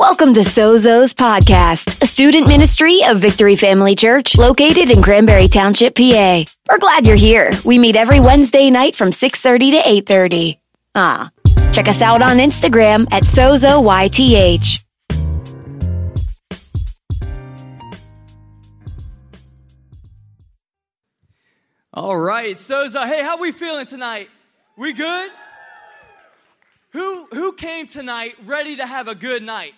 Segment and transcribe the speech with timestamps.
[0.00, 5.94] Welcome to Sozo's Podcast, a student ministry of Victory Family Church located in Cranberry Township,
[5.94, 6.42] PA.
[6.70, 7.50] We're glad you're here.
[7.66, 10.58] We meet every Wednesday night from 6.30 to 8.30.
[10.94, 11.30] Ah,
[11.70, 14.86] check us out on Instagram at SozoYTH.
[21.92, 23.04] All right, Sozo.
[23.04, 24.30] Hey, how we feeling tonight?
[24.78, 25.30] We good?
[26.92, 29.74] Who who came tonight ready to have a good night?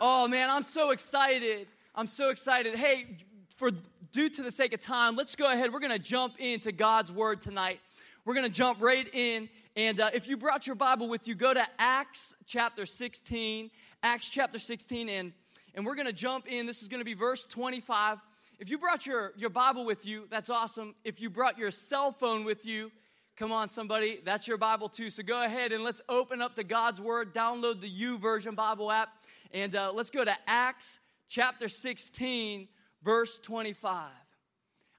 [0.00, 1.66] Oh man, I'm so excited.
[1.92, 2.76] I'm so excited.
[2.76, 3.18] Hey,
[3.56, 3.72] for
[4.12, 5.72] due to the sake of time, let's go ahead.
[5.72, 7.80] We're going to jump into God's word tonight.
[8.24, 9.48] We're going to jump right in.
[9.74, 13.70] And uh, if you brought your Bible with you, go to Acts chapter 16.
[14.04, 15.32] Acts chapter 16, and,
[15.74, 16.66] and we're going to jump in.
[16.66, 18.18] This is going to be verse 25.
[18.60, 20.94] If you brought your, your Bible with you, that's awesome.
[21.02, 22.92] If you brought your cell phone with you,
[23.38, 25.10] come on, somebody, that's your Bible too.
[25.10, 29.10] So go ahead and let's open up to God's Word, download the YouVersion Bible app,
[29.52, 30.98] and uh, let's go to Acts
[31.28, 32.66] chapter 16,
[33.04, 34.10] verse 25.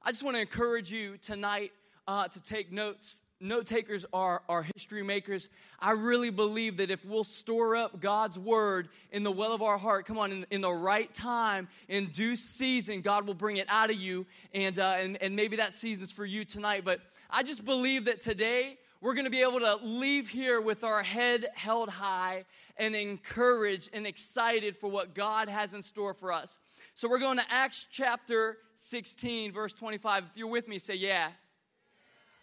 [0.01, 1.73] I just want to encourage you tonight
[2.07, 3.17] uh, to take notes.
[3.41, 5.49] Note takers are, are history makers.
[5.77, 9.77] I really believe that if we'll store up God's word in the well of our
[9.77, 13.67] heart, come on, in, in the right time, in due season, God will bring it
[13.69, 14.25] out of you.
[14.53, 16.83] And, uh, and, and maybe that season's for you tonight.
[16.85, 20.83] But I just believe that today we're going to be able to leave here with
[20.83, 26.33] our head held high and encouraged and excited for what God has in store for
[26.33, 26.57] us.
[26.95, 30.25] So we're going to Acts chapter 16, verse 25.
[30.31, 31.29] If you're with me, say yeah.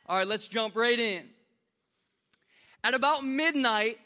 [0.09, 1.25] All right, let's jump right in.
[2.85, 3.99] At about midnight,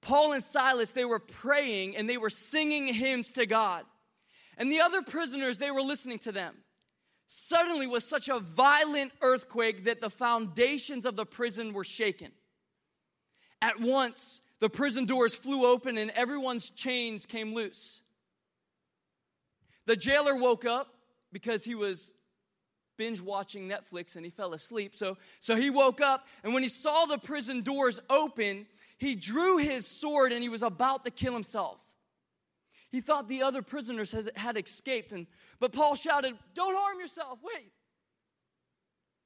[0.00, 3.84] Paul and Silas, they were praying and they were singing hymns to God.
[4.56, 6.54] And the other prisoners, they were listening to them.
[7.32, 12.32] Suddenly was such a violent earthquake that the foundations of the prison were shaken.
[13.62, 18.02] At once, the prison doors flew open and everyone's chains came loose.
[19.86, 20.92] The jailer woke up
[21.30, 22.10] because he was
[22.96, 24.96] binge watching Netflix and he fell asleep.
[24.96, 28.66] So, so he woke up, and when he saw the prison doors open,
[28.98, 31.78] he drew his sword and he was about to kill himself.
[32.90, 35.26] He thought the other prisoners had, escaped, and,
[35.60, 37.70] but Paul shouted, Don't harm yourself, wait.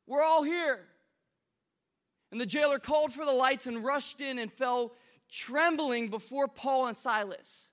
[0.07, 0.81] We're all here.
[2.31, 4.93] And the jailer called for the lights and rushed in and fell
[5.31, 7.69] trembling before Paul and Silas.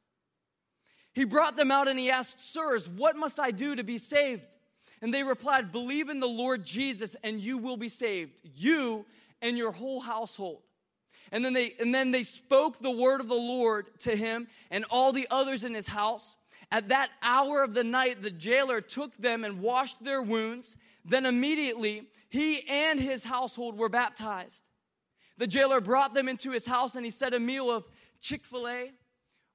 [1.13, 4.55] He brought them out and he asked, Sirs, what must I do to be saved?
[5.01, 9.05] And they replied, Believe in the Lord Jesus and you will be saved, you
[9.41, 10.61] and your whole household.
[11.31, 14.85] And then they and then they spoke the word of the Lord to him and
[14.89, 16.35] all the others in his house.
[16.71, 20.75] At that hour of the night, the jailer took them and washed their wounds.
[21.03, 24.63] Then immediately he and his household were baptized.
[25.37, 27.85] The jailer brought them into his house and he set a meal of
[28.21, 28.91] Chick fil A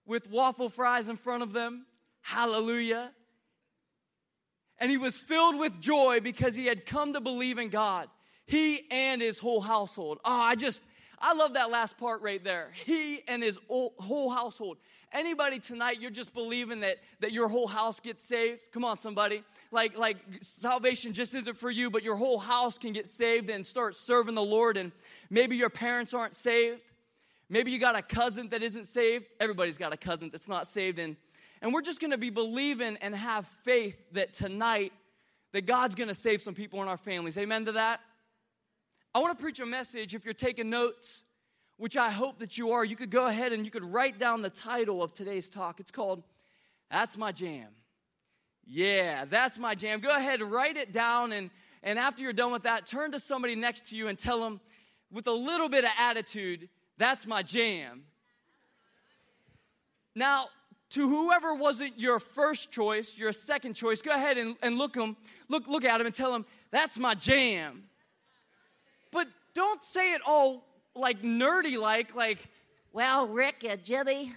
[0.05, 1.87] with waffle fries in front of them.
[2.23, 3.13] Hallelujah.
[4.79, 8.09] And he was filled with joy because he had come to believe in God,
[8.47, 10.19] he and his whole household.
[10.25, 10.83] Oh, I just,
[11.19, 12.71] I love that last part right there.
[12.75, 14.79] He and his whole household.
[15.13, 18.71] Anybody tonight, you're just believing that, that your whole house gets saved?
[18.73, 19.43] Come on, somebody.
[19.71, 23.67] Like, like salvation just isn't for you, but your whole house can get saved and
[23.67, 24.77] start serving the Lord.
[24.77, 24.93] And
[25.31, 26.83] maybe your parents aren't saved.
[27.49, 29.27] Maybe you got a cousin that isn't saved.
[29.41, 30.99] Everybody's got a cousin that's not saved.
[30.99, 31.17] And
[31.63, 34.93] and we're just going to be believing and have faith that tonight
[35.53, 37.39] that God's going to save some people in our families.
[37.39, 38.01] Amen to that.
[39.17, 41.25] I want to preach a message if you're taking notes,
[41.79, 42.85] which I hope that you are.
[42.85, 45.81] You could go ahead and you could write down the title of today's talk.
[45.81, 46.23] It's called
[46.91, 47.69] That's My Jam.
[48.67, 50.01] Yeah, that's my jam.
[50.01, 51.49] Go ahead, write it down and
[51.83, 54.61] and after you're done with that, turn to somebody next to you and tell them
[55.11, 56.69] with a little bit of attitude,
[56.99, 58.03] that's my jam.
[60.15, 60.49] Now,
[60.91, 65.17] to whoever wasn't your first choice, your second choice, go ahead and, and look them,
[65.49, 67.85] look, look at them and tell them, that's my jam.
[69.11, 72.49] But don't say it all like nerdy like, like,
[72.93, 74.33] well, Rick and Jimmy,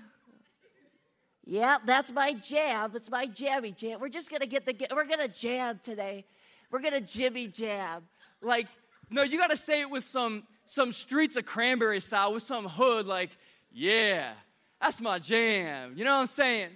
[1.49, 2.91] yeah, that's my jam.
[2.93, 3.99] It's my jammy jam.
[3.99, 6.25] We're just gonna get the we're gonna jam today.
[6.69, 8.03] We're gonna Jimmy jam.
[8.39, 8.67] Like,
[9.09, 13.07] no, you gotta say it with some some streets of cranberry style, with some hood,
[13.07, 13.31] like,
[13.71, 14.33] yeah,
[14.79, 15.93] that's my jam.
[15.95, 16.69] You know what I'm saying?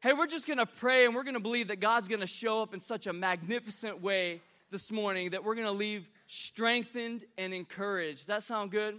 [0.00, 2.80] Hey, we're just gonna pray and we're gonna believe that God's gonna show up in
[2.80, 8.20] such a magnificent way this morning that we're gonna leave strengthened and encouraged.
[8.20, 8.96] Does that sound good?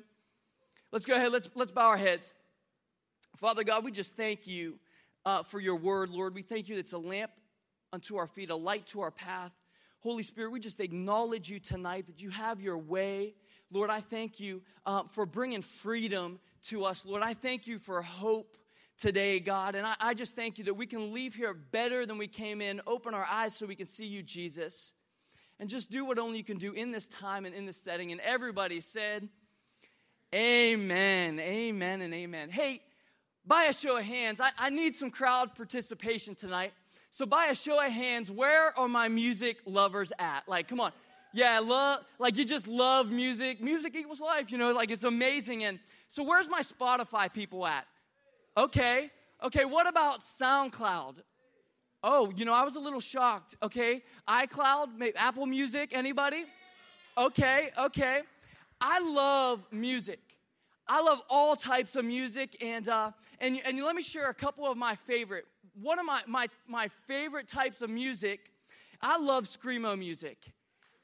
[0.92, 2.32] Let's go ahead, let's, let's bow our heads.
[3.38, 4.78] Father God, we just thank you
[5.26, 6.36] uh, for your word, Lord.
[6.36, 7.32] We thank you it's a lamp
[7.92, 9.52] unto our feet, a light to our path.
[10.02, 13.34] Holy Spirit, we just acknowledge you tonight that you have your way.
[13.72, 17.04] Lord, I thank you uh, for bringing freedom to us.
[17.04, 18.58] Lord, I thank you for hope
[19.00, 19.74] today, God.
[19.74, 22.62] And I, I just thank you that we can leave here better than we came
[22.62, 24.94] in, open our eyes so we can see you, Jesus,
[25.64, 28.12] and just do what only you can do in this time and in this setting.
[28.12, 29.30] And everybody said,
[30.36, 32.50] Amen, amen, and amen.
[32.50, 32.82] Hey,
[33.48, 36.74] by a show of hands, I, I need some crowd participation tonight.
[37.12, 40.42] So, by a show of hands, where are my music lovers at?
[40.50, 40.92] Like, come on.
[41.32, 43.62] Yeah, love, like you just love music.
[43.62, 45.64] Music equals life, you know, like it's amazing.
[45.64, 47.88] And so, where's my Spotify people at?
[48.58, 49.10] Okay,
[49.42, 51.20] okay, what about SoundCloud?
[52.04, 53.56] Oh, you know, I was a little shocked.
[53.64, 56.44] Okay, iCloud, Apple Music, anybody?
[57.18, 58.22] Okay, okay.
[58.82, 60.20] I love music.
[60.86, 64.66] I love all types of music, and uh, and and let me share a couple
[64.66, 65.46] of my favorite.
[65.82, 68.52] One of my my my favorite types of music.
[69.02, 70.38] I love screamo music.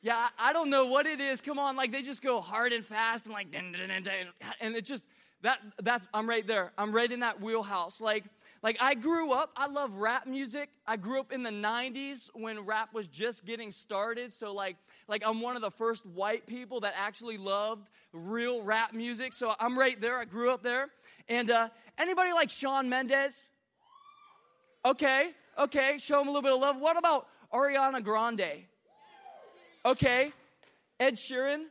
[0.02, 1.40] Yeah, I don't know what it is.
[1.40, 5.04] Come on, like they just go hard and fast and like and it just
[5.44, 6.72] that that's I'm right there.
[6.78, 8.02] I'm right in that wheelhouse.
[8.02, 8.26] Like
[8.62, 10.70] like I grew up, I love rap music.
[10.86, 14.34] I grew up in the 90s when rap was just getting started.
[14.34, 14.76] So like
[15.08, 19.34] like I'm one of the first white people that actually loved real rap music.
[19.34, 20.18] So I'm right there.
[20.18, 20.90] I grew up there.
[21.28, 23.50] And uh, anybody like Shawn Mendes?
[24.86, 26.80] Okay, okay, show him a little bit of love.
[26.80, 28.64] What about Ariana Grande?
[29.86, 30.32] Okay,
[31.00, 31.66] Ed Sheeran.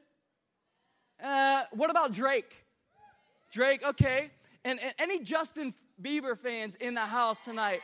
[1.22, 2.54] Uh, what about Drake?
[3.50, 4.30] Drake, okay.
[4.64, 7.80] And, and any Justin Bieber fans in the house tonight?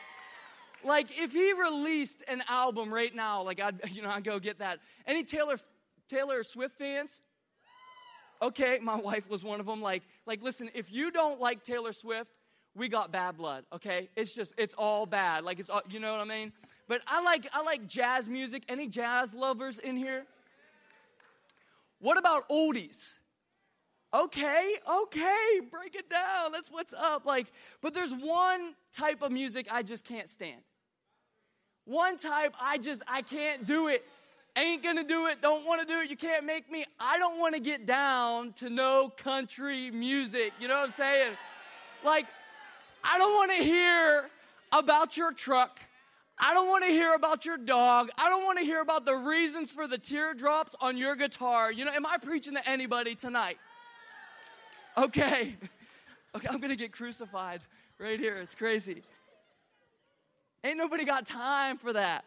[0.83, 4.59] Like, if he released an album right now, like I'd, you know, I'd go get
[4.59, 4.79] that.
[5.07, 5.57] Any Taylor
[6.07, 7.19] Taylor Swift fans?
[8.41, 9.81] Okay, my wife was one of them.
[9.81, 12.29] Like, like, listen, if you don't like Taylor Swift,
[12.75, 13.63] we got bad blood.
[13.73, 15.43] Okay, it's just it's all bad.
[15.43, 16.51] Like it's all, you know what I mean.
[16.87, 18.63] But I like I like jazz music.
[18.67, 20.25] Any jazz lovers in here?
[21.99, 23.17] What about oldies?
[24.15, 26.51] Okay, okay, break it down.
[26.51, 27.25] That's what's up.
[27.25, 27.47] Like,
[27.81, 30.61] but there's one type of music I just can't stand.
[31.85, 34.03] One type I just I can't do it.
[34.57, 36.85] Ain't gonna do it, don't wanna do it, you can't make me.
[36.97, 40.53] I don't wanna get down to no country music.
[40.59, 41.33] You know what I'm saying?
[42.03, 42.25] Like,
[43.03, 44.29] I don't wanna hear
[44.71, 45.81] about your truck.
[46.37, 48.09] I don't want to hear about your dog.
[48.17, 51.71] I don't want to hear about the reasons for the teardrops on your guitar.
[51.71, 53.57] You know, am I preaching to anybody tonight?
[54.97, 55.55] Okay.
[56.35, 57.63] Okay, I'm gonna get crucified
[57.99, 58.35] right here.
[58.37, 59.03] It's crazy.
[60.63, 62.25] Ain't nobody got time for that.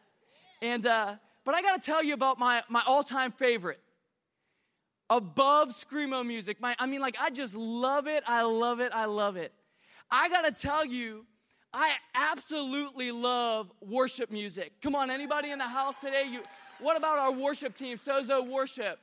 [0.63, 3.81] And uh, but I gotta tell you about my my all-time favorite.
[5.11, 6.61] Above screamo music.
[6.61, 8.23] My I mean, like I just love it.
[8.27, 8.93] I love it.
[8.95, 9.53] I love it.
[10.11, 11.25] I gotta tell you,
[11.73, 14.73] I absolutely love worship music.
[14.83, 16.25] Come on, anybody in the house today?
[16.31, 16.43] You,
[16.81, 18.99] what about our worship team, Sozo Worship?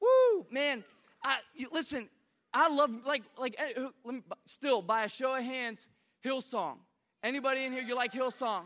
[0.00, 0.84] Woo, man!
[1.22, 2.08] I, you, listen,
[2.52, 5.86] I love like like eh, me still by a show of hands,
[6.24, 6.78] Hillsong.
[7.22, 8.64] Anybody in here you like Hillsong?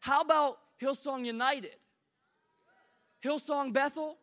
[0.00, 1.76] How about Hillsong United?
[3.24, 4.18] Hillsong Bethel?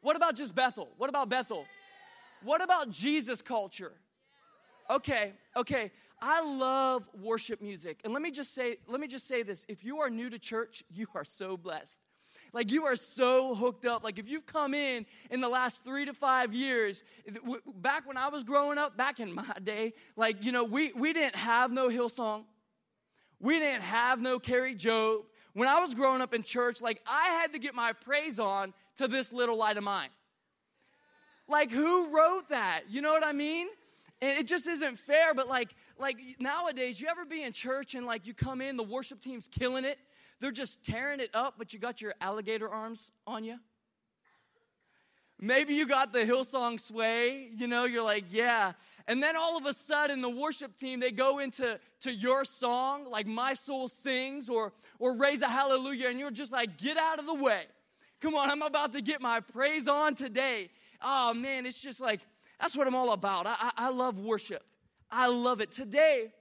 [0.00, 0.90] What about just Bethel?
[0.98, 1.64] What about Bethel?
[2.42, 3.92] What about Jesus culture?
[4.90, 5.90] Okay, okay.
[6.20, 8.00] I love worship music.
[8.04, 9.64] And let me just say let me just say this.
[9.68, 12.00] If you are new to church, you are so blessed.
[12.54, 14.04] Like you are so hooked up.
[14.04, 17.02] Like if you've come in in the last three to five years,
[17.76, 21.12] back when I was growing up, back in my day, like, you know, we, we
[21.12, 22.44] didn't have no Hillsong.
[23.40, 25.24] We didn't have no Kari Jobe.
[25.54, 28.72] When I was growing up in church, like I had to get my praise on
[28.98, 30.10] to this little light of mine.
[31.48, 32.82] Like who wrote that?
[32.88, 33.66] You know what I mean?
[34.22, 38.06] And it just isn't fair, but like like nowadays, you ever be in church and
[38.06, 39.98] like you come in, the worship team's killing it,
[40.44, 43.58] they're just tearing it up, but you got your alligator arms on you.
[45.40, 48.72] Maybe you got the Hillsong sway, you know, you're like, yeah.
[49.06, 53.10] And then all of a sudden, the worship team, they go into to your song,
[53.10, 57.18] like My Soul Sings or, or Raise a Hallelujah, and you're just like, get out
[57.18, 57.62] of the way.
[58.20, 60.68] Come on, I'm about to get my praise on today.
[61.00, 62.20] Oh man, it's just like,
[62.60, 63.46] that's what I'm all about.
[63.46, 64.62] I, I, I love worship.
[65.10, 65.70] I love it.
[65.70, 66.32] Today,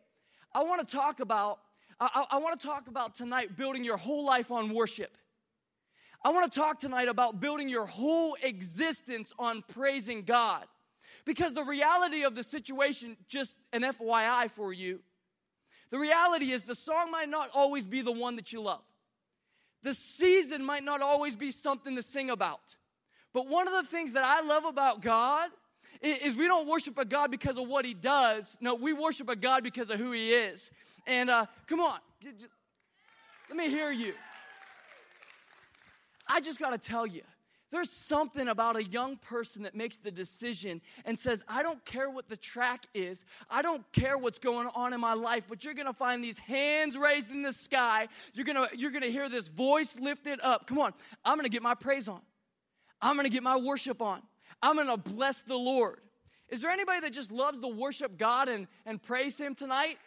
[0.53, 1.59] I want to talk about
[2.13, 5.15] I, I want to talk about tonight building your whole life on worship.
[6.25, 10.65] I want to talk tonight about building your whole existence on praising God.
[11.25, 14.99] Because the reality of the situation, just an FYI for you,
[15.89, 18.83] the reality is the song might not always be the one that you love.
[19.83, 22.75] The season might not always be something to sing about.
[23.33, 25.49] But one of the things that I love about God
[26.01, 28.57] is we don't worship a God because of what he does.
[28.59, 30.71] No, we worship a God because of who he is.
[31.05, 31.99] And uh, come on,
[33.49, 34.13] let me hear you.
[36.27, 37.21] I just got to tell you
[37.73, 42.07] There's something about a young person that makes the decision and says, I don't care
[42.07, 43.25] what the track is.
[43.49, 46.37] I don't care what's going on in my life, but you're going to find these
[46.37, 48.07] hands raised in the sky.
[48.35, 50.67] You're going to you're going to hear this voice lifted up.
[50.67, 50.93] Come on.
[51.25, 52.21] I'm going to get my praise on.
[53.01, 54.21] I'm going to get my worship on.
[54.61, 55.99] I'm going to bless the Lord.
[56.49, 59.97] Is there anybody that just loves to worship God and, and praise Him tonight?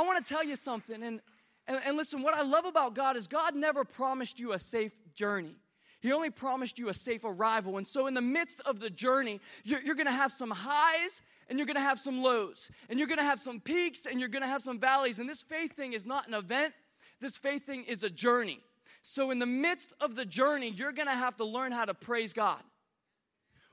[0.00, 1.02] I want to tell you something.
[1.02, 1.20] And,
[1.66, 4.92] and, and listen, what I love about God is God never promised you a safe
[5.14, 5.56] journey.
[6.00, 7.76] He only promised you a safe arrival.
[7.76, 11.20] And so, in the midst of the journey, you're, you're going to have some highs
[11.50, 12.70] and you're going to have some lows.
[12.88, 15.18] And you're going to have some peaks and you're going to have some valleys.
[15.18, 16.72] And this faith thing is not an event,
[17.20, 18.60] this faith thing is a journey.
[19.02, 21.92] So, in the midst of the journey, you're going to have to learn how to
[21.92, 22.62] praise God.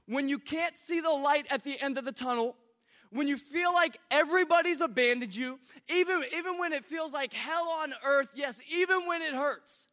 [0.07, 2.57] When you can't see the light at the end of the tunnel,
[3.11, 5.59] when you feel like everybody's abandoned you,
[5.89, 9.87] even, even when it feels like hell on earth, yes, even when it hurts,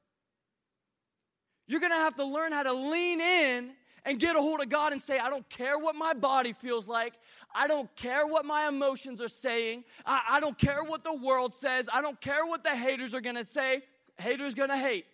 [1.66, 3.70] you're gonna have to learn how to lean in
[4.04, 6.86] and get a hold of God and say, I don't care what my body feels
[6.86, 7.14] like.
[7.54, 9.84] I don't care what my emotions are saying.
[10.04, 11.88] I, I don't care what the world says.
[11.92, 13.82] I don't care what the haters are gonna say.
[14.18, 15.06] Haters gonna hate.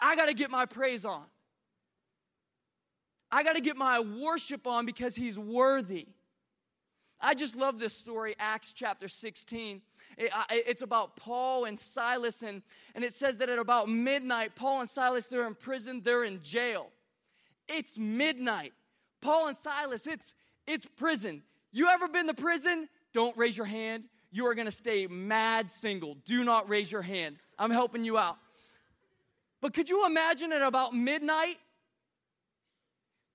[0.00, 1.24] I gotta get my praise on.
[3.30, 6.08] I gotta get my worship on because He's worthy.
[7.22, 9.80] I just love this story, Acts chapter 16.
[10.18, 12.62] It, it's about Paul and Silas, and,
[12.94, 16.42] and it says that at about midnight, Paul and Silas, they're in prison, they're in
[16.42, 16.88] jail.
[17.68, 18.72] It's midnight.
[19.20, 20.34] Paul and Silas, it's,
[20.66, 21.42] it's prison.
[21.70, 22.88] You ever been to prison?
[23.12, 24.04] Don't raise your hand.
[24.32, 26.16] You are gonna stay mad single.
[26.24, 27.36] Do not raise your hand.
[27.58, 28.36] I'm helping you out.
[29.60, 31.56] But could you imagine at about midnight?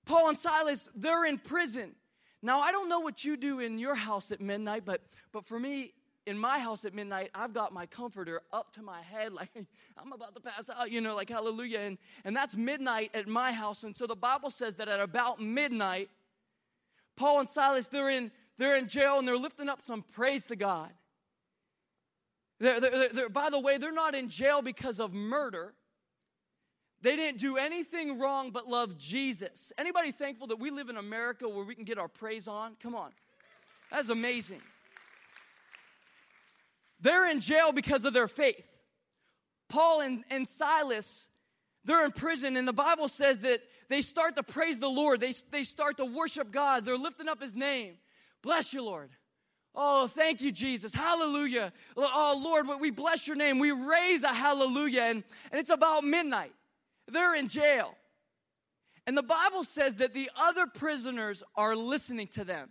[0.04, 1.94] Paul and Silas, they're in prison.
[2.42, 5.02] Now, I don't know what you do in your house at midnight, but,
[5.32, 5.92] but for me,
[6.28, 9.50] in my house at midnight, I've got my comforter up to my head, like
[9.96, 11.80] I'm about to pass out, you know, like hallelujah.
[11.80, 13.82] And, and that's midnight at my house.
[13.82, 16.10] And so the Bible says that at about midnight,
[17.16, 20.56] Paul and Silas, they're in, they're in jail and they're lifting up some praise to
[20.56, 20.90] God.
[22.60, 25.74] They're, they're, they're, by the way, they're not in jail because of murder.
[27.00, 29.72] They didn't do anything wrong but love Jesus.
[29.78, 32.76] Anybody thankful that we live in America where we can get our praise on?
[32.82, 33.10] Come on.
[33.90, 34.60] That's amazing.
[37.00, 38.82] They're in jail because of their faith.
[39.68, 41.28] Paul and, and Silas,
[41.84, 45.20] they're in prison, and the Bible says that they start to praise the Lord.
[45.20, 46.84] They, they start to worship God.
[46.84, 47.94] They're lifting up his name.
[48.42, 49.10] Bless you, Lord.
[49.74, 50.92] Oh, thank you, Jesus.
[50.92, 51.72] Hallelujah.
[51.96, 53.58] Oh, Lord, we bless your name.
[53.58, 55.02] We raise a hallelujah.
[55.02, 56.52] And, and it's about midnight.
[57.08, 57.94] They're in jail.
[59.06, 62.70] And the Bible says that the other prisoners are listening to them.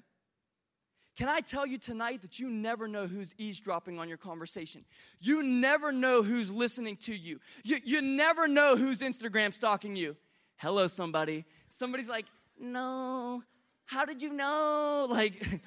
[1.18, 4.86] Can I tell you tonight that you never know who's eavesdropping on your conversation?
[5.20, 7.40] You never know who's listening to you.
[7.64, 10.16] You, you never know who's Instagram stalking you.
[10.58, 11.46] Hello, somebody.
[11.70, 12.28] Somebody's like,
[12.60, 13.42] no,
[13.86, 15.08] how did you know?
[15.18, 15.62] Like,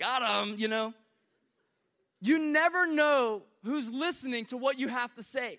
[0.00, 0.94] got him, you know.
[2.20, 5.58] You never know who's listening to what you have to say.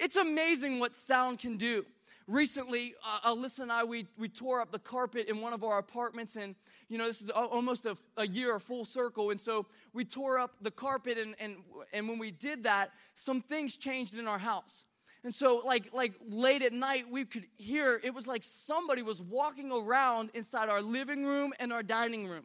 [0.00, 1.84] It's amazing what sound can do.
[2.26, 5.78] Recently, uh, Alyssa and I, we, we tore up the carpet in one of our
[5.78, 6.54] apartments, and
[6.88, 9.30] you know, this is almost a, a year, a full circle.
[9.30, 11.56] And so we tore up the carpet, and, and,
[11.92, 14.84] and when we did that, some things changed in our house.
[15.22, 19.20] And so, like, like late at night, we could hear it was like somebody was
[19.20, 22.44] walking around inside our living room and our dining room.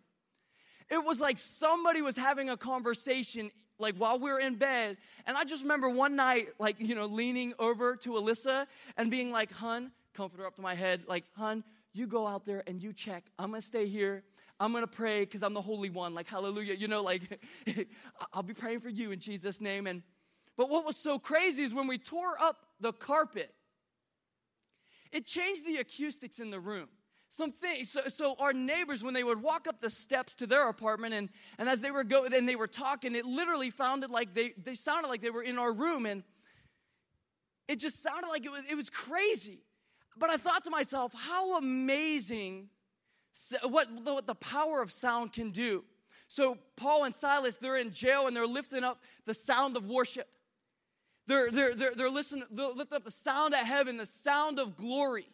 [0.90, 4.98] It was like somebody was having a conversation like while we were in bed.
[5.26, 8.66] And I just remember one night, like, you know, leaning over to Alyssa
[8.98, 11.64] and being like, hun, comfort her up to my head, like, hun,
[11.94, 13.24] you go out there and you check.
[13.40, 14.24] I'm gonna stay here.
[14.60, 16.14] I'm gonna pray because I'm the Holy One.
[16.14, 16.74] Like, hallelujah.
[16.74, 17.40] You know, like,
[18.34, 19.88] I'll be praying for you in Jesus' name.
[19.88, 20.04] And
[20.58, 23.54] but what was so crazy is when we tore up the carpet,
[25.12, 26.88] it changed the acoustics in the room
[27.36, 27.92] some things.
[27.92, 31.30] So, so, our neighbors, when they would walk up the steps to their apartment, and,
[31.58, 34.74] and as they were going, and they were talking, it literally sounded like they, they
[34.74, 36.24] sounded like they were in our room, and
[37.68, 39.60] it just sounded like it was, it was crazy.
[40.18, 42.70] But I thought to myself, how amazing
[43.64, 45.84] what, what the power of sound can do.
[46.30, 50.30] So Paul and Silas, they're in jail and they're lifting up the sound of worship.
[51.28, 54.78] They're, they're, they're, they're listening, they're lifting up the sound of heaven, the sound of
[54.78, 55.28] glory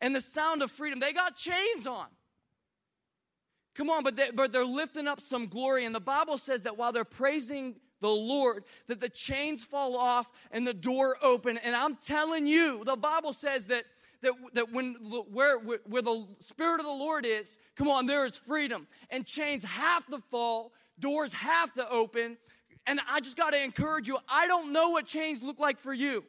[0.00, 1.00] and the sound of freedom.
[1.00, 2.06] They got chains on.
[3.74, 5.84] Come on, but, they, but they're lifting up some glory.
[5.84, 10.30] And the Bible says that while they're praising the Lord, that the chains fall off
[10.52, 11.58] and the door open.
[11.58, 13.84] And I'm telling you, the Bible says that
[14.24, 14.94] that, that when
[15.30, 18.86] where, where the spirit of the Lord is, come on, there is freedom.
[19.10, 22.38] And chains have to fall, doors have to open.
[22.86, 25.92] And I just got to encourage you, I don't know what chains look like for
[25.92, 26.24] you.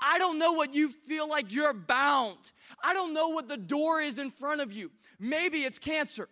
[0.00, 2.52] I don't know what you feel like you're bound.
[2.82, 4.90] I don't know what the door is in front of you.
[5.18, 6.28] Maybe it's cancer.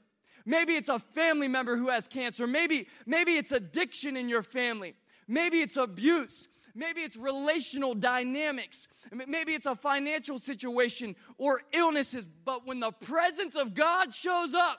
[0.47, 2.47] Maybe it's a family member who has cancer.
[2.47, 4.95] Maybe, maybe it's addiction in your family.
[5.27, 6.49] Maybe it's abuse.
[6.75, 8.89] Maybe it's relational dynamics.
[9.13, 12.25] Maybe it's a financial situation or illnesses.
[12.45, 14.79] But when the presence of God shows up,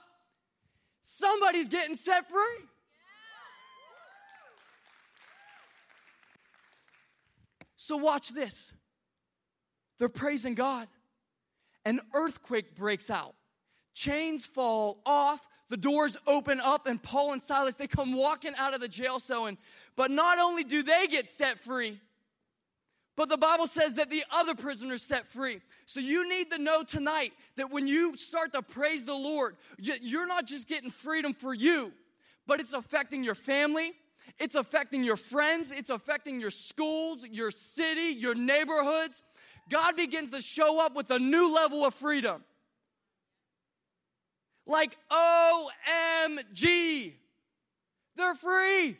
[1.04, 2.66] somebody's getting set free.
[7.76, 8.72] So, watch this.
[10.00, 10.88] They're praising God.
[11.86, 13.36] An earthquake breaks out.
[13.94, 15.46] Chains fall off.
[15.70, 19.20] The doors open up, and Paul and Silas, they come walking out of the jail
[19.20, 19.46] cell.
[19.46, 19.58] And,
[19.96, 22.00] but not only do they get set free,
[23.16, 25.60] but the Bible says that the other prisoners set free.
[25.86, 30.26] So you need to know tonight that when you start to praise the Lord, you're
[30.26, 31.92] not just getting freedom for you,
[32.48, 33.92] but it's affecting your family,
[34.40, 39.22] it's affecting your friends, it's affecting your schools, your city, your neighborhoods.
[39.70, 42.44] God begins to show up with a new level of freedom.
[44.66, 47.14] Like OMG,
[48.16, 48.98] they're free.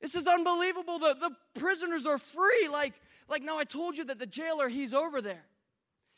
[0.00, 0.98] This is unbelievable.
[0.98, 2.68] The, the prisoners are free.
[2.72, 2.94] Like,
[3.28, 5.44] like now I told you that the jailer, he's over there.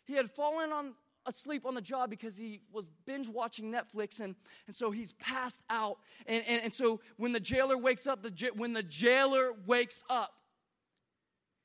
[0.04, 0.94] He had fallen on
[1.26, 4.34] asleep on the job because he was binge watching Netflix and,
[4.66, 5.98] and so he's passed out.
[6.26, 10.34] And, and, and so when the jailer wakes up, the, when the jailer wakes up,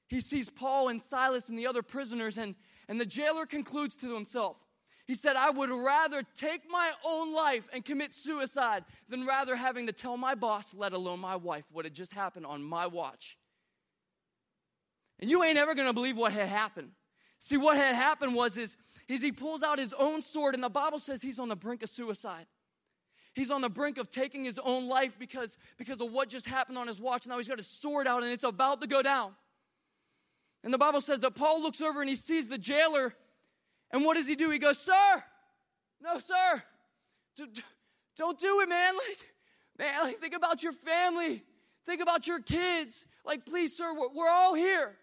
[0.10, 2.56] he sees Paul and Silas and the other prisoners, and,
[2.88, 4.58] and the jailer concludes to himself.
[5.06, 9.88] He said, I would rather take my own life and commit suicide than rather having
[9.88, 13.38] to tell my boss, let alone my wife, what had just happened on my watch.
[15.20, 16.92] And you ain't ever gonna believe what had happened.
[17.38, 20.70] See, what had happened was is, is he pulls out his own sword, and the
[20.70, 22.48] Bible says he's on the brink of suicide.
[23.34, 26.78] He's on the brink of taking his own life because, because of what just happened
[26.80, 27.28] on his watch.
[27.28, 29.34] Now he's got his sword out and it's about to go down.
[30.64, 33.14] And the Bible says that Paul looks over and he sees the jailer.
[33.92, 34.50] And what does he do?
[34.50, 35.24] He goes, Sir,
[36.02, 36.64] no, sir,
[38.18, 38.94] don't do it, man.
[38.96, 39.18] Like,
[39.78, 41.44] man, like, think about your family,
[41.86, 43.06] think about your kids.
[43.26, 44.96] Like, please, sir, we're, all here.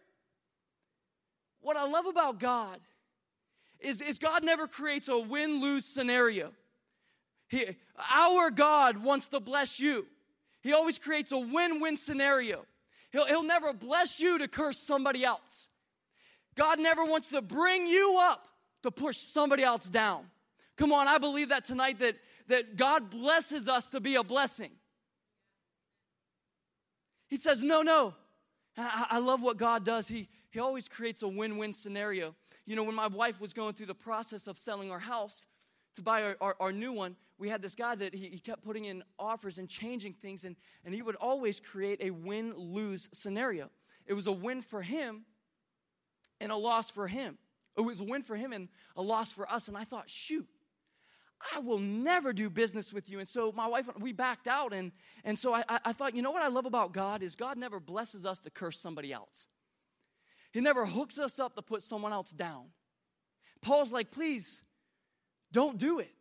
[1.61, 2.81] What I love about God
[3.79, 6.53] is, is God never creates a win lose scenario.
[7.49, 7.77] He,
[8.12, 10.07] our God wants to bless you,
[10.62, 12.64] He always creates a win win scenario.
[13.16, 15.68] He'll, he'll never bless you to curse somebody else.
[16.55, 18.46] God never wants to bring you up
[18.83, 20.26] to push somebody else down.
[20.76, 22.16] Come on, I believe that tonight that,
[22.48, 24.70] that God blesses us to be a blessing.
[27.29, 28.14] He says, No, no.
[28.76, 30.07] I, I love what God does.
[30.09, 32.35] He, he always creates a win win scenario.
[32.66, 35.46] You know, when my wife was going through the process of selling our house
[35.96, 38.64] to buy our, our, our new one, we had this guy that he, he kept
[38.64, 43.09] putting in offers and changing things, and, and he would always create a win lose
[43.12, 43.70] scenario.
[44.06, 45.24] It was a win for him
[46.40, 47.38] and a loss for him.
[47.76, 49.68] It was a win for him and a loss for us.
[49.68, 50.46] And I thought, shoot,
[51.54, 53.18] I will never do business with you.
[53.18, 54.72] And so my wife, we backed out.
[54.72, 54.92] And,
[55.24, 57.80] and so I, I thought, you know what I love about God is God never
[57.80, 59.46] blesses us to curse somebody else.
[60.52, 62.66] He never hooks us up to put someone else down.
[63.61, 64.62] Paul's like, please,
[65.52, 66.12] don't do it.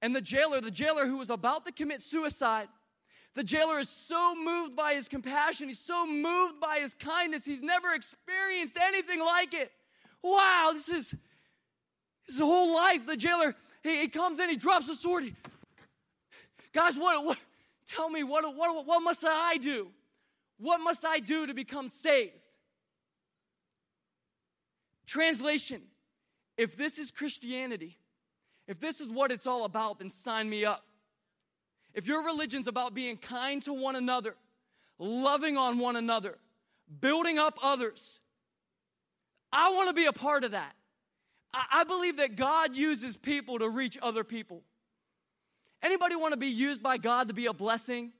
[0.00, 2.68] And the jailer, the jailer who was about to commit suicide,
[3.34, 5.68] the jailer is so moved by his compassion.
[5.68, 7.44] He's so moved by his kindness.
[7.44, 9.70] He's never experienced anything like it.
[10.22, 11.14] Wow, this is
[12.26, 13.06] his whole life.
[13.06, 15.24] The jailer, he, he comes in, he drops the sword.
[15.24, 15.34] He,
[16.72, 17.38] Guys, what, what,
[17.86, 19.88] tell me, what, what, what must I do?
[20.58, 22.32] What must I do to become saved?
[25.06, 25.82] Translation
[26.62, 27.98] If this is Christianity,
[28.68, 30.84] if this is what it's all about, then sign me up.
[31.92, 34.36] If your religion's about being kind to one another,
[34.96, 36.38] loving on one another,
[37.00, 38.20] building up others,
[39.52, 40.72] I want to be a part of that.
[41.52, 44.62] I, believe that God uses people to reach other people.
[45.82, 48.12] Anybody want to be used by God to be a blessing?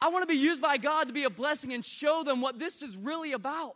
[0.00, 2.60] I want to be used by God to be a blessing and show them what
[2.60, 3.74] this is really about.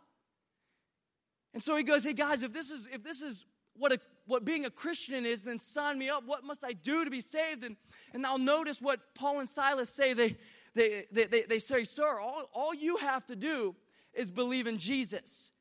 [1.53, 4.45] And so he goes, "Hey guys, if this is if this is what a what
[4.45, 6.23] being a Christian is, then sign me up.
[6.25, 7.75] What must I do to be saved?" And
[8.13, 10.13] and now notice what Paul and Silas say.
[10.13, 10.37] They
[10.73, 13.75] they they, they, they say, "Sir, all, all you have to do
[14.13, 15.51] is believe in Jesus."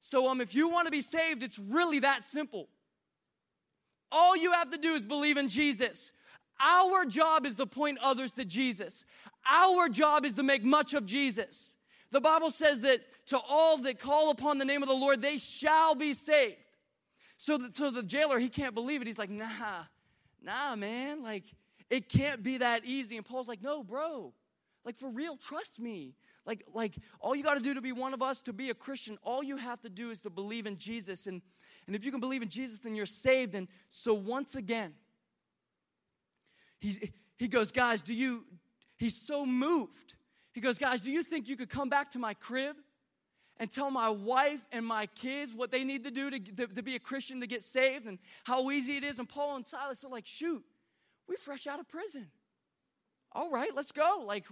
[0.00, 2.68] So um, if you want to be saved, it's really that simple.
[4.10, 6.12] All you have to do is believe in Jesus.
[6.58, 9.04] Our job is to point others to Jesus.
[9.48, 11.76] Our job is to make much of Jesus.
[12.12, 15.38] The Bible says that to all that call upon the name of the Lord, they
[15.38, 16.56] shall be saved.
[17.36, 19.06] So the, so the jailer, he can't believe it.
[19.06, 19.84] He's like, nah,
[20.42, 21.22] nah, man.
[21.22, 21.44] Like,
[21.88, 23.16] it can't be that easy.
[23.16, 24.32] And Paul's like, no, bro.
[24.84, 26.14] Like for real, trust me.
[26.46, 28.74] Like, like all you got to do to be one of us, to be a
[28.74, 31.26] Christian, all you have to do is to believe in Jesus.
[31.26, 31.42] And,
[31.86, 33.54] and if you can believe in Jesus, then you're saved.
[33.54, 34.94] And so once again,
[36.78, 36.98] he's,
[37.36, 38.44] he goes, guys, do you,
[38.96, 40.14] he's so moved.
[40.52, 42.76] He goes, guys, do you think you could come back to my crib
[43.58, 46.82] and tell my wife and my kids what they need to do to, to, to
[46.82, 49.18] be a Christian to get saved and how easy it is?
[49.18, 50.64] And Paul and Silas are like, shoot,
[51.28, 52.28] we fresh out of prison.
[53.32, 54.24] All right, let's go.
[54.26, 54.44] Like,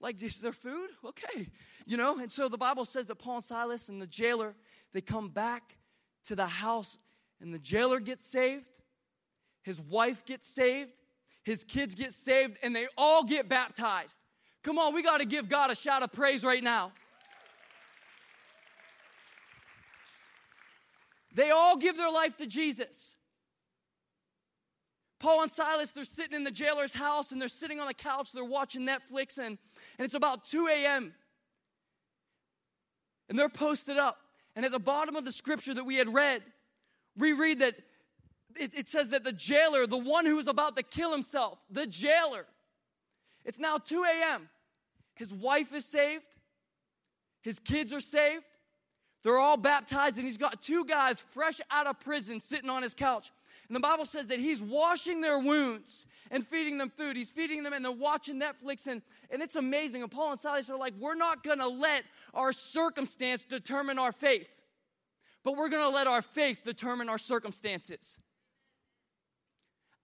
[0.00, 0.90] like, is there food?
[1.04, 1.48] Okay.
[1.86, 4.54] You know, and so the Bible says that Paul and Silas and the jailer,
[4.92, 5.76] they come back
[6.24, 6.98] to the house,
[7.40, 8.66] and the jailer gets saved,
[9.62, 10.90] his wife gets saved,
[11.42, 14.16] his kids get saved, and they all get baptized.
[14.62, 16.92] Come on, we got to give God a shout of praise right now.
[21.34, 23.14] They all give their life to Jesus.
[25.20, 28.32] Paul and Silas, they're sitting in the jailer's house and they're sitting on the couch,
[28.32, 29.58] they're watching Netflix, and,
[29.98, 31.14] and it's about 2 a.m.
[33.28, 34.18] And they're posted up.
[34.56, 36.42] And at the bottom of the scripture that we had read,
[37.16, 37.74] we read that
[38.56, 41.86] it, it says that the jailer, the one who was about to kill himself, the
[41.86, 42.46] jailer,
[43.44, 44.48] it's now 2 a.m.
[45.14, 46.24] His wife is saved,
[47.42, 48.44] his kids are saved,
[49.22, 52.94] they're all baptized, and he's got two guys fresh out of prison sitting on his
[52.94, 53.30] couch.
[53.70, 57.16] And the Bible says that he's washing their wounds and feeding them food.
[57.16, 59.00] He's feeding them and they're watching Netflix and,
[59.30, 60.02] and it's amazing.
[60.02, 62.02] And Paul and Silas are like, we're not gonna let
[62.34, 64.48] our circumstance determine our faith,
[65.44, 68.18] but we're gonna let our faith determine our circumstances.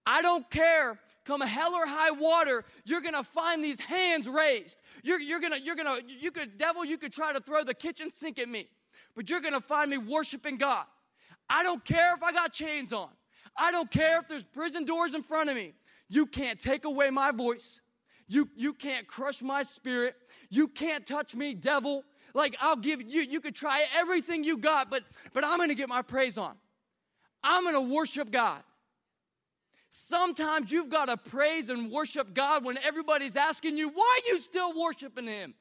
[0.07, 4.79] I don't care come hell or high water, you're gonna find these hands raised.
[5.03, 8.11] You're, you're gonna, you're gonna, you could, devil, you could try to throw the kitchen
[8.13, 8.69] sink at me,
[9.15, 10.87] but you're gonna find me worshiping God.
[11.51, 13.09] I don't care if I got chains on.
[13.57, 15.75] I don't care if there's prison doors in front of me.
[16.09, 17.81] You can't take away my voice.
[18.29, 20.15] You, you can't crush my spirit.
[20.51, 22.05] You can't touch me, devil.
[22.35, 25.89] Like I'll give you, you could try everything you got, but, but I'm gonna get
[25.89, 26.55] my praise on.
[27.43, 28.63] I'm gonna worship God.
[29.99, 34.39] Sometimes you've got to praise and worship God when everybody's asking you, why are you
[34.41, 35.55] still worshiping Him?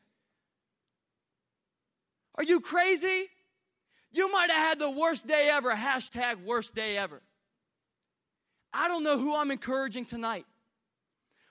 [2.36, 3.28] Are you crazy?
[4.12, 5.74] You might have had the worst day ever.
[5.74, 7.22] Hashtag worst day ever.
[8.74, 10.46] I don't know who I'm encouraging tonight,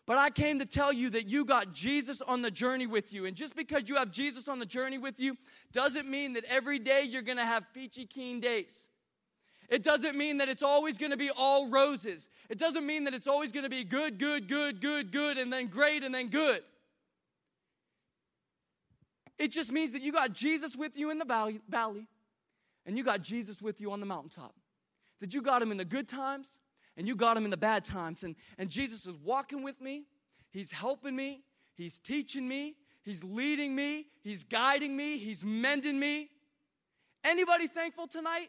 [0.04, 3.24] but I came to tell you that you got Jesus on the journey with you.
[3.24, 5.38] And just because you have Jesus on the journey with you
[5.72, 8.86] doesn't mean that every day you're going to have peachy keen days.
[9.68, 12.28] It doesn't mean that it's always going to be all roses.
[12.48, 15.52] It doesn't mean that it's always going to be good, good, good, good, good, and
[15.52, 16.62] then great, and then good.
[19.38, 22.06] It just means that you got Jesus with you in the valley, valley
[22.86, 24.54] and you got Jesus with you on the mountaintop.
[25.20, 26.58] That you got him in the good times
[26.96, 28.22] and you got him in the bad times.
[28.22, 30.04] And, and Jesus is walking with me,
[30.50, 31.42] he's helping me,
[31.74, 36.28] he's teaching me, he's leading me, he's guiding me, he's mending me.
[37.24, 38.48] Anybody thankful tonight?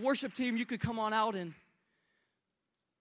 [0.00, 1.52] Worship team, you could come on out and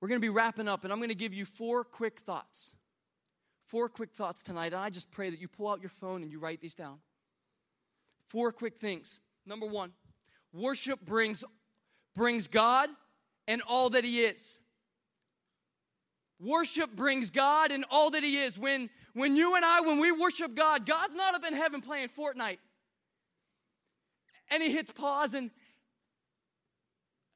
[0.01, 2.71] we're going to be wrapping up, and I'm going to give you four quick thoughts.
[3.67, 6.31] Four quick thoughts tonight, and I just pray that you pull out your phone and
[6.31, 6.97] you write these down.
[8.27, 9.19] Four quick things.
[9.45, 9.91] Number one,
[10.51, 11.43] worship brings,
[12.15, 12.89] brings God
[13.47, 14.57] and all that He is.
[16.39, 18.57] Worship brings God and all that He is.
[18.57, 22.09] When, when you and I, when we worship God, God's not up in heaven playing
[22.09, 22.57] Fortnite.
[24.49, 25.51] And He hits pause and,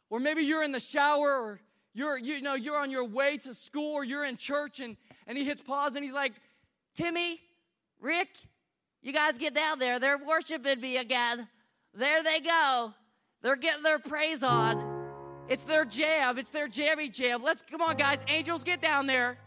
[0.09, 1.59] or maybe you're in the shower or
[1.93, 5.37] you're, you know, you're on your way to school or you're in church and, and
[5.37, 6.33] he hits pause and he's like,
[6.93, 7.41] Timmy,
[7.99, 8.29] Rick,
[9.01, 9.99] you guys get down there.
[9.99, 11.47] They're worshiping me again.
[11.93, 12.93] There they go.
[13.41, 14.95] They're getting their praise on.
[15.47, 16.37] It's their jam.
[16.37, 17.43] It's their jammy jam.
[17.43, 18.23] Let's come on, guys.
[18.27, 19.37] Angels, get down there.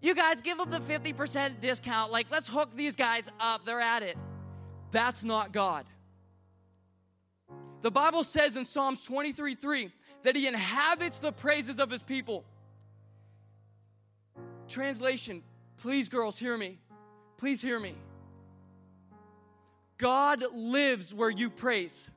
[0.00, 2.12] You guys give them the 50% discount.
[2.12, 3.66] Like, let's hook these guys up.
[3.66, 4.16] They're at it.
[4.92, 5.84] That's not God.
[7.80, 12.44] The Bible says in Psalms 23 3 that he inhabits the praises of his people.
[14.68, 15.42] Translation,
[15.78, 16.78] please, girls, hear me.
[17.38, 17.94] Please hear me.
[19.96, 22.08] God lives where you praise.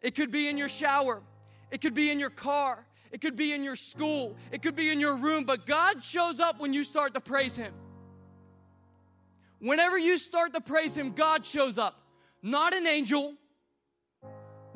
[0.00, 1.22] It could be in your shower,
[1.70, 4.90] it could be in your car, it could be in your school, it could be
[4.90, 7.72] in your room, but God shows up when you start to praise Him.
[9.58, 12.02] Whenever you start to praise Him, God shows up.
[12.42, 13.34] Not an angel.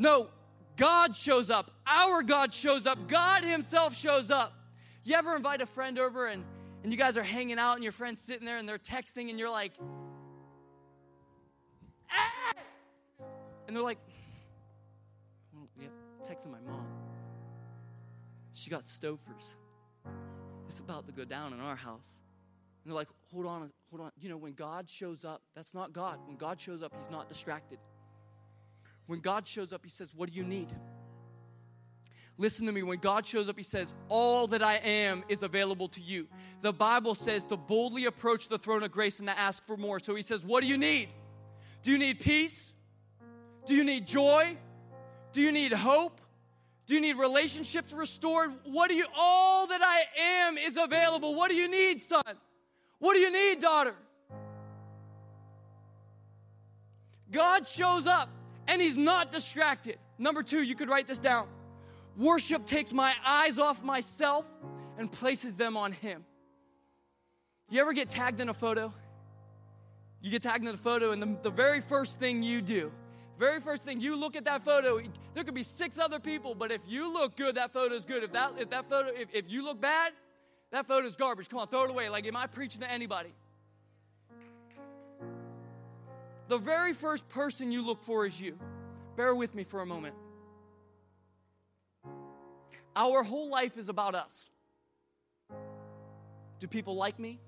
[0.00, 0.28] No,
[0.78, 1.70] God shows up.
[1.86, 3.06] Our God shows up.
[3.06, 4.54] God Himself shows up.
[5.04, 6.42] You ever invite a friend over and,
[6.82, 9.38] and you guys are hanging out and your friend's sitting there and they're texting and
[9.38, 9.72] you're like,
[12.10, 12.54] ah!
[13.68, 13.98] and they're like,
[15.52, 15.88] well, yeah,
[16.26, 16.86] texting my mom.
[18.54, 19.54] She got Stouffer's.
[20.66, 22.20] It's about to go down in our house.
[22.82, 24.12] And they're like, hold on, hold on.
[24.18, 26.20] You know, when God shows up, that's not God.
[26.26, 27.78] When God shows up, He's not distracted.
[29.10, 30.68] When God shows up, He says, What do you need?
[32.38, 32.84] Listen to me.
[32.84, 36.28] When God shows up, He says, All that I am is available to you.
[36.60, 39.98] The Bible says to boldly approach the throne of grace and to ask for more.
[39.98, 41.08] So He says, What do you need?
[41.82, 42.72] Do you need peace?
[43.66, 44.56] Do you need joy?
[45.32, 46.20] Do you need hope?
[46.86, 48.52] Do you need relationships restored?
[48.62, 50.04] What do you, all that I
[50.44, 51.34] am is available.
[51.34, 52.22] What do you need, son?
[53.00, 53.96] What do you need, daughter?
[57.32, 58.28] God shows up
[58.70, 59.98] and he's not distracted.
[60.16, 61.48] Number two, you could write this down.
[62.16, 64.44] Worship takes my eyes off myself
[64.96, 66.24] and places them on him.
[67.68, 68.94] You ever get tagged in a photo?
[70.22, 72.92] You get tagged in a photo, and the, the very first thing you do
[73.38, 75.00] very first thing you look at that photo
[75.32, 78.22] there could be six other people but if you look good that photo is good
[78.22, 80.12] if that if that photo if, if you look bad
[80.70, 83.32] that photo is garbage come on throw it away like am i preaching to anybody
[86.50, 88.58] the very first person you look for is you
[89.16, 90.14] bear with me for a moment
[92.94, 94.50] our whole life is about us
[96.58, 97.40] do people like me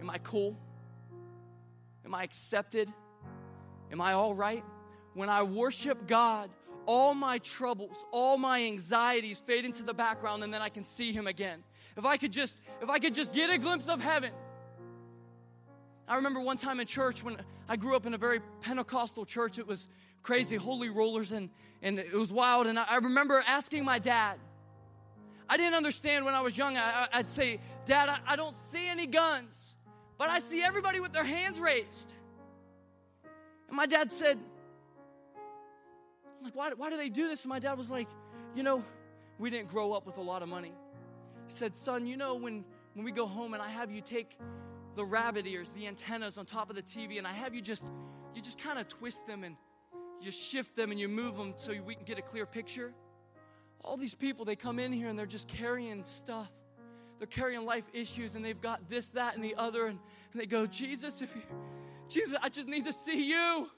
[0.00, 0.56] am i cool
[2.04, 2.92] am i accepted
[3.90, 4.64] Am I all right?
[5.14, 6.50] When I worship God,
[6.86, 11.12] all my troubles, all my anxieties fade into the background and then I can see
[11.12, 11.62] him again.
[11.96, 14.32] If I could just if I could just get a glimpse of heaven.
[16.08, 17.36] I remember one time in church when
[17.68, 19.88] I grew up in a very Pentecostal church, it was
[20.22, 21.50] crazy, holy rollers, and,
[21.82, 22.66] and it was wild.
[22.66, 24.38] And I, remember asking my dad,
[25.48, 26.78] I didn't understand when I was young.
[26.78, 29.74] I, would say, Dad, I, I don't see any guns,
[30.16, 32.12] but I see everybody with their hands raised.
[33.68, 34.38] And my dad said,
[36.38, 37.44] I'm like, why, why do they do this?
[37.44, 38.08] And my dad was like,
[38.54, 38.82] you know,
[39.38, 40.72] we didn't grow up with a lot of money.
[41.46, 44.38] He said, son, you know, when, when we go home and I have you take
[44.98, 47.86] the rabbit ears, the antennas on top of the TV, and I have you just,
[48.34, 49.56] you just kind of twist them and
[50.20, 52.92] you shift them and you move them so we can get a clear picture.
[53.84, 56.50] All these people, they come in here and they're just carrying stuff.
[57.20, 59.86] They're carrying life issues and they've got this, that, and the other.
[59.86, 60.00] And,
[60.32, 61.42] and they go, Jesus, if you,
[62.08, 63.68] Jesus, I just need to see you.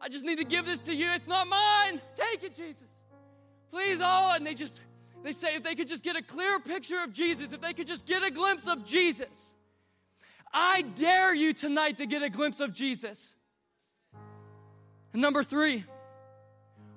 [0.00, 1.10] I just need to give this to you.
[1.10, 2.00] It's not mine.
[2.14, 2.88] Take it, Jesus.
[3.70, 4.80] Please, oh, and they just,
[5.22, 7.86] they say if they could just get a clear picture of Jesus, if they could
[7.86, 9.54] just get a glimpse of Jesus.
[10.52, 13.34] I dare you tonight to get a glimpse of Jesus.
[15.12, 15.84] And number three,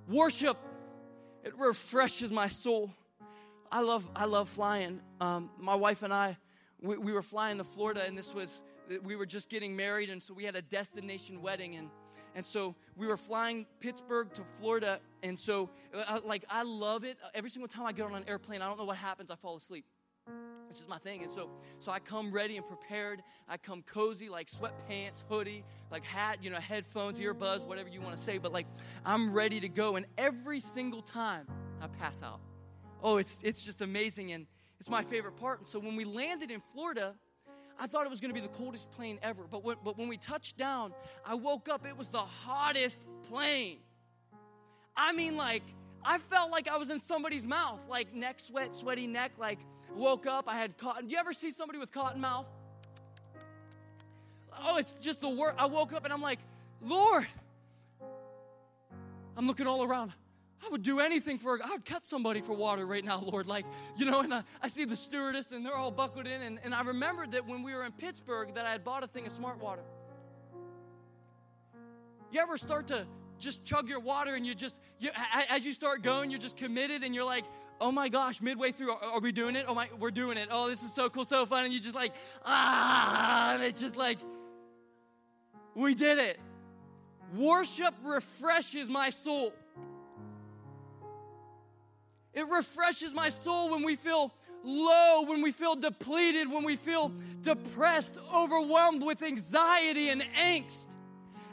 [0.07, 0.57] worship.
[1.43, 2.93] It refreshes my soul.
[3.71, 5.01] I love, I love flying.
[5.19, 6.37] Um, my wife and I,
[6.81, 8.61] we, we were flying to Florida, and this was
[9.03, 11.89] we were just getting married, and so we had a destination wedding, and
[12.35, 17.17] and so we were flying Pittsburgh to Florida, and so uh, like I love it.
[17.33, 19.31] Every single time I get on an airplane, I don't know what happens.
[19.31, 19.85] I fall asleep.
[20.71, 21.21] It's just my thing.
[21.21, 23.21] And so, so I come ready and prepared.
[23.49, 28.15] I come cozy, like sweatpants, hoodie, like hat, you know, headphones, earbuds, whatever you want
[28.15, 28.37] to say.
[28.37, 28.67] But like,
[29.05, 29.97] I'm ready to go.
[29.97, 31.45] And every single time
[31.81, 32.39] I pass out.
[33.03, 34.45] Oh, it's it's just amazing, and
[34.79, 35.59] it's my favorite part.
[35.59, 37.15] And so when we landed in Florida,
[37.79, 39.43] I thought it was going to be the coldest plane ever.
[39.49, 40.93] But when, but when we touched down,
[41.25, 43.79] I woke up, it was the hottest plane.
[44.95, 45.63] I mean, like,
[46.03, 49.33] I felt like I was in somebody's mouth, like neck sweat, sweaty neck.
[49.37, 49.59] Like,
[49.95, 51.07] woke up, I had cotton.
[51.07, 52.47] Do you ever see somebody with cotton mouth?
[54.63, 55.55] Oh, it's just the word.
[55.57, 56.39] I woke up and I'm like,
[56.81, 57.27] Lord,
[59.37, 60.13] I'm looking all around.
[60.63, 63.47] I would do anything for, I would cut somebody for water right now, Lord.
[63.47, 63.65] Like,
[63.97, 66.41] you know, and I, I see the stewardess and they're all buckled in.
[66.41, 69.07] And, and I remembered that when we were in Pittsburgh that I had bought a
[69.07, 69.81] thing of smart water.
[72.31, 73.05] You ever start to
[73.41, 75.09] just chug your water and you just, you,
[75.49, 77.45] as you start going, you're just committed and you're like,
[77.81, 79.65] oh my gosh, midway through, are, are we doing it?
[79.67, 80.49] Oh my, we're doing it.
[80.51, 81.65] Oh, this is so cool, so fun.
[81.65, 82.13] And you just like,
[82.45, 84.19] ah, and it's just like,
[85.75, 86.39] we did it.
[87.35, 89.53] Worship refreshes my soul.
[92.33, 97.11] It refreshes my soul when we feel low, when we feel depleted, when we feel
[97.41, 100.87] depressed, overwhelmed with anxiety and angst.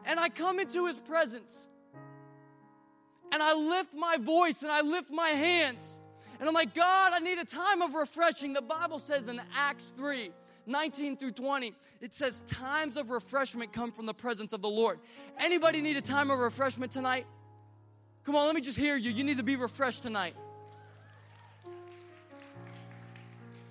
[0.04, 1.67] And I come into His presence
[3.32, 6.00] and I lift my voice and I lift my hands.
[6.40, 8.52] And I'm like, God, I need a time of refreshing.
[8.52, 10.30] The Bible says in Acts 3
[10.66, 14.98] 19 through 20, it says, Times of refreshment come from the presence of the Lord.
[15.38, 17.26] Anybody need a time of refreshment tonight?
[18.24, 19.10] Come on, let me just hear you.
[19.10, 20.34] You need to be refreshed tonight.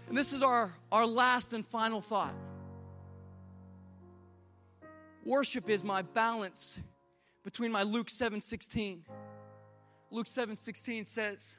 [0.08, 2.34] And this is our, our last and final thought.
[5.24, 6.80] Worship is my balance
[7.44, 9.04] between my Luke 7 16.
[10.12, 11.58] Luke 7 16 says,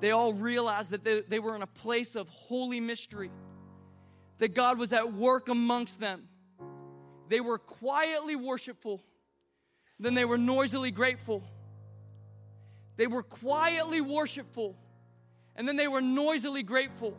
[0.00, 3.30] they all realized that they, they were in a place of holy mystery,
[4.38, 6.28] that God was at work amongst them.
[7.28, 9.02] They were quietly worshipful,
[9.98, 11.44] then they were noisily grateful.
[12.96, 14.76] They were quietly worshipful,
[15.56, 17.16] and then they were noisily grateful.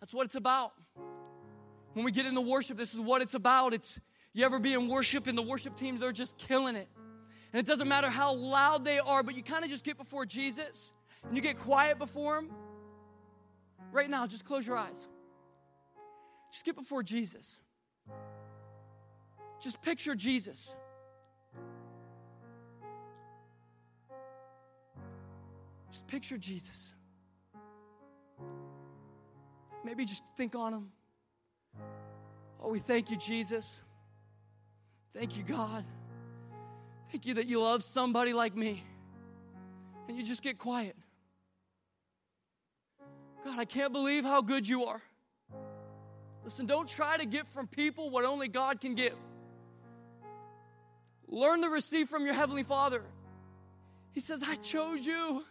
[0.00, 0.72] That's what it's about.
[1.94, 3.72] When we get into worship, this is what it's about.
[3.72, 3.98] It's
[4.34, 6.88] you ever be in worship and the worship teams, they're just killing it.
[7.54, 10.26] And it doesn't matter how loud they are, but you kind of just get before
[10.26, 12.50] Jesus and you get quiet before Him.
[13.92, 14.98] Right now, just close your eyes.
[16.50, 17.60] Just get before Jesus.
[19.60, 20.74] Just picture Jesus.
[25.92, 26.92] Just picture Jesus.
[29.84, 30.90] Maybe just think on him.
[32.60, 33.80] Oh, we thank you, Jesus.
[35.12, 35.84] Thank you, God.
[37.14, 38.82] Thank you that you love somebody like me.
[40.08, 40.96] And you just get quiet.
[43.44, 45.00] God, I can't believe how good you are.
[46.42, 49.14] Listen, don't try to get from people what only God can give.
[51.28, 53.02] Learn to receive from your Heavenly Father.
[54.10, 55.44] He says, I chose you.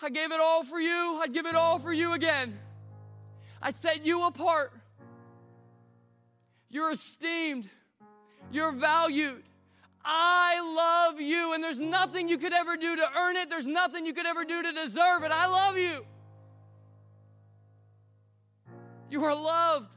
[0.00, 1.20] I gave it all for you.
[1.22, 2.58] I'd give it all for you again.
[3.60, 4.72] I set you apart.
[6.70, 7.68] You're esteemed.
[8.54, 9.42] You're valued.
[10.04, 10.60] I
[11.10, 13.50] love you, and there's nothing you could ever do to earn it.
[13.50, 15.32] There's nothing you could ever do to deserve it.
[15.32, 16.06] I love you.
[19.10, 19.96] You are loved.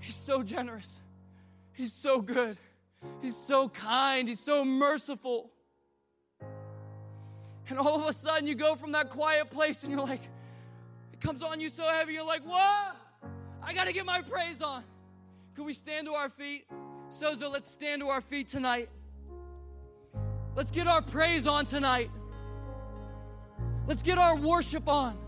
[0.00, 0.98] He's so generous.
[1.72, 2.56] He's so good.
[3.20, 4.26] He's so kind.
[4.26, 5.52] He's so merciful.
[7.68, 10.22] And all of a sudden, you go from that quiet place and you're like,
[11.12, 12.96] it comes on you so heavy, you're like, what?
[13.62, 14.82] I got to get my praise on.
[15.54, 16.64] Can we stand to our feet?
[17.10, 18.88] Sozo, let's stand to our feet tonight.
[20.56, 22.10] Let's get our praise on tonight.
[23.86, 25.18] Let's get our worship on.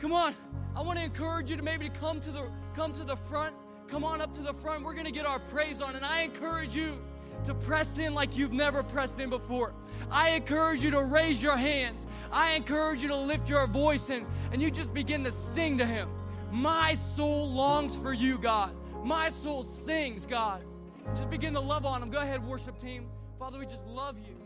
[0.00, 0.34] Come on.
[0.76, 3.54] I want to encourage you to maybe come to the come to the front.
[3.88, 4.84] Come on up to the front.
[4.84, 7.02] We're going to get our praise on and I encourage you
[7.44, 9.72] to press in like you've never pressed in before.
[10.10, 12.06] I encourage you to raise your hands.
[12.30, 15.86] I encourage you to lift your voice and, and you just begin to sing to
[15.86, 16.10] Him.
[16.52, 18.74] My soul longs for you, God.
[19.04, 20.64] My soul sings, God.
[21.14, 22.10] Just begin to love on Him.
[22.10, 23.08] Go ahead, worship team.
[23.38, 24.39] Father, we just love you.